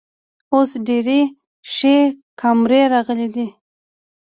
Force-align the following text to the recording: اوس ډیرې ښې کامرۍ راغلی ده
اوس 0.53 0.71
ډیرې 0.87 1.19
ښې 1.73 1.97
کامرۍ 2.39 2.81
راغلی 2.93 3.27
ده 3.35 3.47